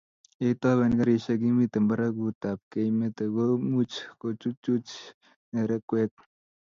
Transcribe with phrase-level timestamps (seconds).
[0.41, 4.89] ye itoben karisiek imite barakutab keimete ko much ku chuchuch
[5.51, 6.13] nerekwek